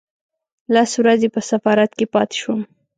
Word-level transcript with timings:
لس 0.73 0.91
ورځې 1.01 1.27
په 1.35 1.39
سفارت 1.49 1.91
کې 1.97 2.05
پاتې 2.13 2.35
شوم. 2.41 2.61